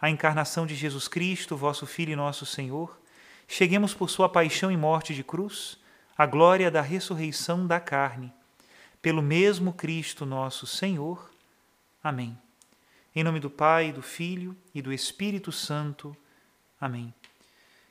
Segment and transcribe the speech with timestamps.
[0.00, 2.98] a encarnação de Jesus Cristo, vosso Filho e nosso Senhor,
[3.48, 5.78] cheguemos por sua paixão e morte de cruz
[6.16, 8.32] à glória da ressurreição da carne.
[9.00, 11.30] Pelo mesmo Cristo nosso Senhor.
[12.02, 12.36] Amém.
[13.14, 16.16] Em nome do Pai, do Filho e do Espírito Santo.
[16.80, 17.14] Amém.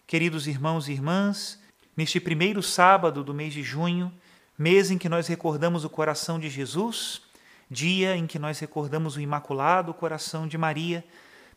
[0.06, 1.60] Queridos irmãos e irmãs,
[1.98, 4.14] neste primeiro sábado do mês de junho,
[4.58, 7.22] mês em que nós recordamos o coração de Jesus,
[7.70, 11.04] dia em que nós recordamos o Imaculado Coração de Maria,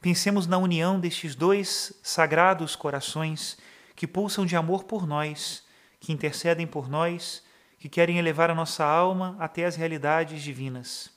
[0.00, 3.58] Pensemos na união destes dois sagrados corações
[3.96, 5.64] que pulsam de amor por nós,
[5.98, 7.42] que intercedem por nós,
[7.80, 11.10] que querem elevar a nossa alma até as realidades divinas.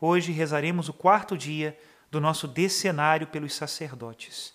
[0.00, 1.76] Hoje rezaremos o quarto dia
[2.08, 4.54] do nosso decenário pelos sacerdotes.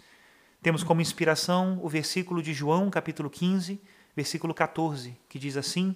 [0.62, 3.82] Temos como inspiração o versículo de João, capítulo 15,
[4.16, 5.94] versículo 14, que diz assim: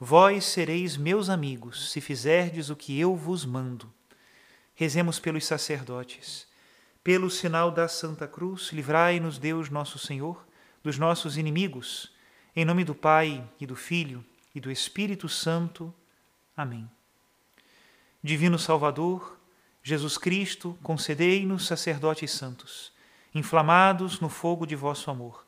[0.00, 3.92] Vós sereis meus amigos se fizerdes o que eu vos mando.
[4.74, 6.47] Rezemos pelos sacerdotes.
[7.02, 10.46] Pelo sinal da Santa Cruz, livrai-nos Deus nosso Senhor
[10.82, 12.12] dos nossos inimigos.
[12.54, 15.94] Em nome do Pai e do Filho e do Espírito Santo.
[16.56, 16.90] Amém.
[18.22, 19.38] Divino Salvador,
[19.82, 22.92] Jesus Cristo, concedei-nos sacerdotes santos,
[23.34, 25.46] inflamados no fogo de vosso amor,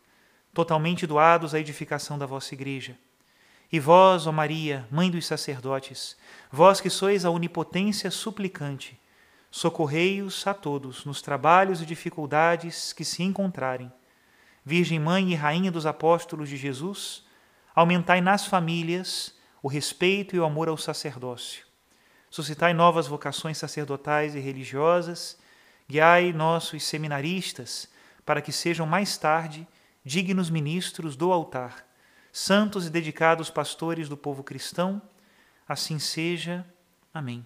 [0.54, 2.96] totalmente doados à edificação da vossa Igreja.
[3.72, 6.16] E vós, ó Maria, Mãe dos sacerdotes,
[6.50, 8.98] vós que sois a onipotência suplicante,
[9.50, 13.92] Socorrei-os a todos nos trabalhos e dificuldades que se encontrarem.
[14.64, 17.24] Virgem Mãe e Rainha dos Apóstolos de Jesus,
[17.74, 21.66] aumentai nas famílias o respeito e o amor ao sacerdócio.
[22.30, 25.36] Suscitai novas vocações sacerdotais e religiosas,
[25.88, 27.88] guiai nossos seminaristas
[28.24, 29.66] para que sejam mais tarde
[30.04, 31.84] dignos ministros do altar,
[32.32, 35.02] santos e dedicados pastores do povo cristão.
[35.66, 36.64] Assim seja.
[37.12, 37.44] Amém.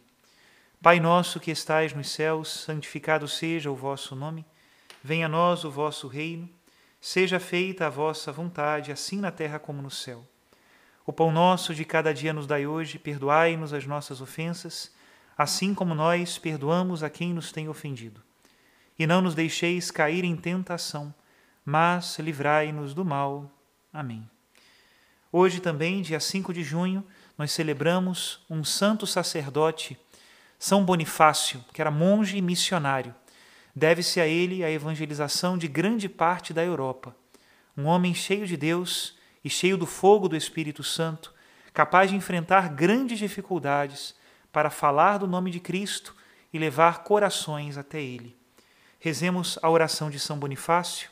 [0.85, 4.45] Pai nosso que estais nos céus, santificado seja o vosso nome.
[5.03, 6.47] Venha a nós o vosso reino.
[7.01, 10.23] Seja feita a vossa vontade, assim na terra como no céu.
[11.07, 14.93] O pão nosso de cada dia nos dai hoje, perdoai-nos as nossas ofensas,
[15.39, 18.21] assim como nós perdoamos a quem nos tem ofendido.
[18.99, 21.15] E não nos deixeis cair em tentação,
[21.65, 23.51] mas livrai-nos do mal.
[23.91, 24.29] Amém.
[25.33, 27.03] Hoje também, dia 5 de junho,
[27.39, 29.99] nós celebramos um santo sacerdote
[30.59, 33.15] são Bonifácio, que era monge e missionário,
[33.75, 37.15] deve-se a ele a evangelização de grande parte da Europa.
[37.77, 41.35] Um homem cheio de Deus e cheio do fogo do Espírito Santo,
[41.73, 44.15] capaz de enfrentar grandes dificuldades
[44.53, 46.15] para falar do nome de Cristo
[46.53, 48.37] e levar corações até ele.
[49.01, 51.11] Rezemos a oração de São Bonifácio.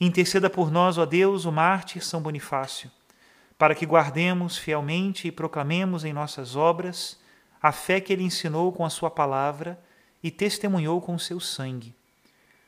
[0.00, 2.90] Interceda por nós, ó Deus, o mártir São Bonifácio,
[3.58, 7.18] para que guardemos fielmente e proclamemos em nossas obras
[7.66, 9.76] a fé que ele ensinou com a sua palavra
[10.22, 11.96] e testemunhou com o seu sangue.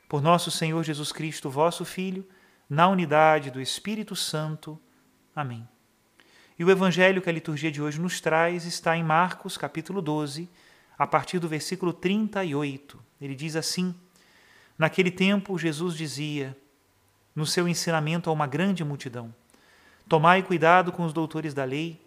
[0.09, 2.27] Por nosso Senhor Jesus Cristo, vosso Filho,
[2.69, 4.77] na unidade do Espírito Santo.
[5.33, 5.65] Amém.
[6.57, 10.49] E o evangelho que a liturgia de hoje nos traz está em Marcos, capítulo 12,
[10.97, 13.01] a partir do versículo 38.
[13.21, 13.95] Ele diz assim:
[14.77, 16.57] Naquele tempo, Jesus dizia,
[17.33, 19.33] no seu ensinamento a uma grande multidão:
[20.09, 22.05] Tomai cuidado com os doutores da lei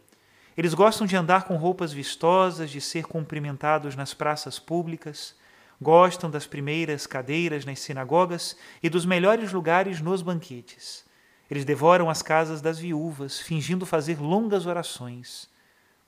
[0.56, 5.34] eles gostam de andar com roupas vistosas, de ser cumprimentados nas praças públicas,
[5.82, 11.04] Gostam das primeiras cadeiras nas sinagogas e dos melhores lugares nos banquetes.
[11.50, 15.50] Eles devoram as casas das viúvas, fingindo fazer longas orações.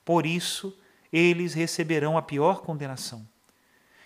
[0.05, 0.79] Por isso,
[1.13, 3.27] eles receberão a pior condenação.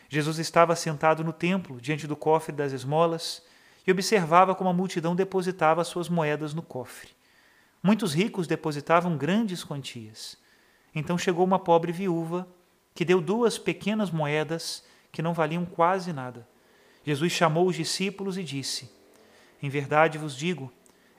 [0.08, 3.42] Jesus estava sentado no templo, diante do cofre das esmolas,
[3.86, 7.10] e observava como a multidão depositava suas moedas no cofre.
[7.82, 10.36] Muitos ricos depositavam grandes quantias.
[10.94, 12.48] Então chegou uma pobre viúva
[12.94, 16.46] que deu duas pequenas moedas que não valiam quase nada.
[17.04, 18.90] Jesus chamou os discípulos e disse:
[19.62, 20.72] Em verdade vos digo,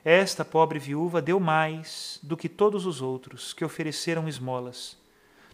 [0.03, 4.97] esta pobre viúva deu mais do que todos os outros que ofereceram esmolas.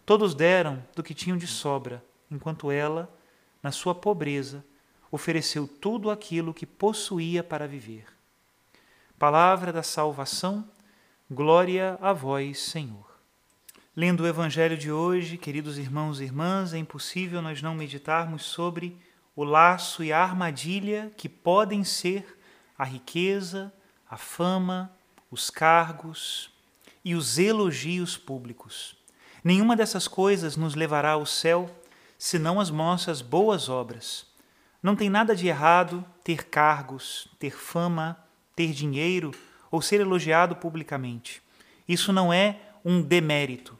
[0.04, 3.12] Todos deram do que tinham de sobra, enquanto ela,
[3.62, 4.64] na sua pobreza,
[5.10, 8.06] ofereceu tudo aquilo que possuía para viver.
[9.18, 10.68] Palavra da salvação,
[11.30, 13.04] glória a vós, Senhor.
[13.96, 18.96] Lendo o Evangelho de hoje, queridos irmãos e irmãs, é impossível nós não meditarmos sobre
[19.34, 22.38] o laço e a armadilha que podem ser
[22.78, 23.72] a riqueza,
[24.08, 24.92] a fama,
[25.28, 26.50] os cargos
[27.04, 28.96] e os elogios públicos.
[29.42, 31.68] Nenhuma dessas coisas nos levará ao céu
[32.16, 34.26] senão as nossas boas obras.
[34.80, 38.16] Não tem nada de errado ter cargos, ter fama,
[38.54, 39.32] ter dinheiro
[39.76, 41.42] ou ser elogiado publicamente.
[41.86, 43.78] Isso não é um demérito.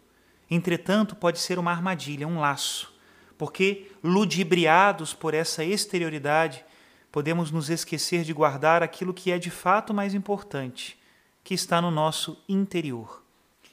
[0.50, 2.92] Entretanto, pode ser uma armadilha, um laço,
[3.38, 6.62] porque, ludibriados por essa exterioridade,
[7.10, 10.98] podemos nos esquecer de guardar aquilo que é de fato mais importante,
[11.42, 13.22] que está no nosso interior,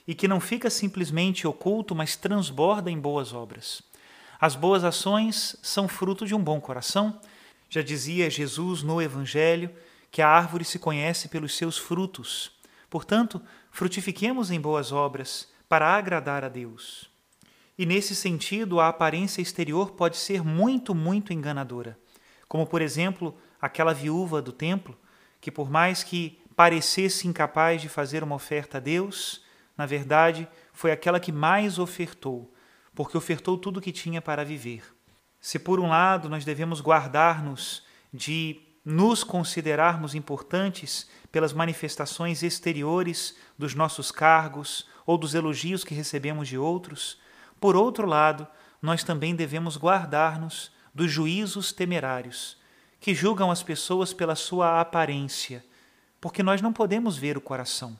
[0.07, 3.83] e que não fica simplesmente oculto, mas transborda em boas obras.
[4.39, 7.19] As boas ações são fruto de um bom coração.
[7.69, 9.69] Já dizia Jesus no Evangelho
[10.13, 12.51] que a árvore se conhece pelos seus frutos.
[12.87, 17.09] Portanto, frutifiquemos em boas obras para agradar a Deus.
[17.75, 21.97] E nesse sentido, a aparência exterior pode ser muito, muito enganadora.
[22.47, 24.95] Como, por exemplo, aquela viúva do templo,
[25.41, 29.43] que por mais que parecesse incapaz de fazer uma oferta a Deus,
[29.75, 32.53] na verdade, foi aquela que mais ofertou,
[32.93, 34.83] porque ofertou tudo o que tinha para viver.
[35.41, 37.83] Se por um lado nós devemos guardar-nos
[38.13, 46.47] de nos considerarmos importantes pelas manifestações exteriores dos nossos cargos ou dos elogios que recebemos
[46.47, 47.17] de outros,
[47.59, 48.45] por outro lado,
[48.81, 52.57] nós também devemos guardar-nos dos juízos temerários,
[52.99, 55.63] que julgam as pessoas pela sua aparência,
[56.19, 57.97] porque nós não podemos ver o coração.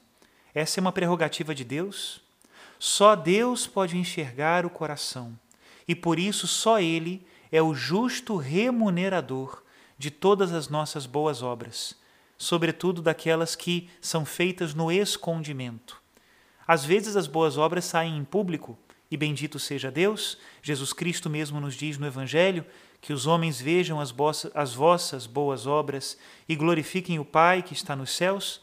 [0.53, 2.21] Essa é uma prerrogativa de Deus,
[2.77, 5.37] só Deus pode enxergar o coração
[5.87, 9.62] e por isso só Ele é o justo remunerador
[10.03, 11.95] de todas as nossas boas obras,
[12.37, 15.95] sobretudo daquelas que são feitas no escondimento.
[16.67, 18.77] Às vezes as boas obras saem em público,
[19.09, 22.65] e bendito seja Deus, Jesus Cristo mesmo nos diz no Evangelho
[22.99, 24.13] que os homens vejam as,
[24.53, 26.17] as vossas boas obras
[26.49, 28.59] e glorifiquem o Pai que está nos céus,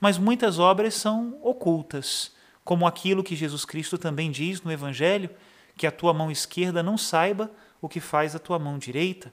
[0.00, 2.32] mas muitas obras são ocultas
[2.64, 5.28] como aquilo que Jesus Cristo também diz no Evangelho,
[5.76, 9.30] que a tua mão esquerda não saiba o que faz a tua mão direita.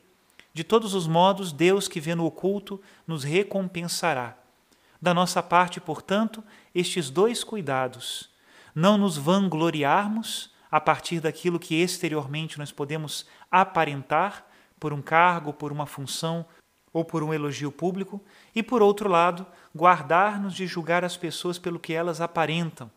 [0.56, 4.38] De todos os modos, Deus que vê no oculto nos recompensará.
[5.02, 6.42] Da nossa parte, portanto,
[6.74, 8.30] estes dois cuidados:
[8.74, 14.48] não nos vangloriarmos a partir daquilo que exteriormente nós podemos aparentar
[14.80, 16.46] por um cargo, por uma função
[16.94, 18.24] ou por um elogio público,
[18.56, 22.90] e por outro lado, guardar-nos de julgar as pessoas pelo que elas aparentam,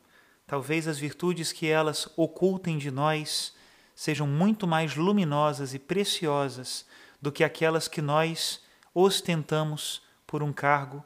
[0.46, 3.52] Talvez as virtudes que elas ocultem de nós
[3.94, 6.86] sejam muito mais luminosas e preciosas
[7.20, 8.62] do que aquelas que nós
[8.94, 11.04] ostentamos por um cargo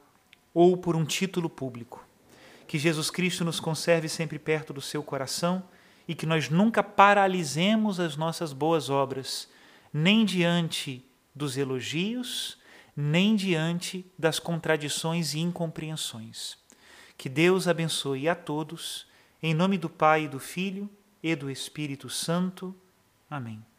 [0.54, 2.07] ou por um título público.
[2.66, 5.62] Que Jesus Cristo nos conserve sempre perto do seu coração
[6.07, 9.49] e que nós nunca paralisemos as nossas boas obras,
[9.92, 11.04] nem diante
[11.35, 12.59] dos elogios,
[12.97, 16.59] nem diante das contradições e incompreensões.
[17.16, 19.07] Que Deus abençoe a todos
[19.42, 20.88] em nome do Pai, do Filho
[21.23, 22.75] e do Espírito Santo.
[23.28, 23.72] Amém.